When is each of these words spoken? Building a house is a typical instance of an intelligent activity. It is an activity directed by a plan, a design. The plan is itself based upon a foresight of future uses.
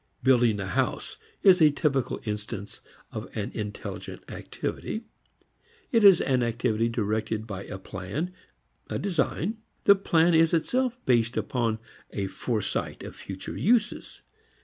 Building 0.23 0.59
a 0.59 0.65
house 0.65 1.17
is 1.43 1.61
a 1.61 1.69
typical 1.69 2.19
instance 2.23 2.81
of 3.11 3.29
an 3.37 3.51
intelligent 3.53 4.23
activity. 4.31 5.03
It 5.91 6.03
is 6.03 6.21
an 6.21 6.41
activity 6.41 6.89
directed 6.89 7.45
by 7.45 7.65
a 7.65 7.77
plan, 7.77 8.33
a 8.89 8.97
design. 8.97 9.57
The 9.83 9.93
plan 9.93 10.33
is 10.33 10.55
itself 10.55 10.97
based 11.05 11.37
upon 11.37 11.77
a 12.09 12.25
foresight 12.25 13.03
of 13.03 13.15
future 13.15 13.55
uses. 13.55 14.23